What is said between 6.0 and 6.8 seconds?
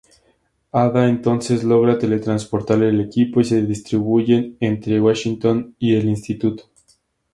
Instituto.